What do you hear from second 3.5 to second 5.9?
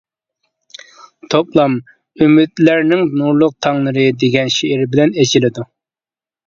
تاڭلىرى» دېگەن شېئىر بىلەن ئېچىلىدۇ.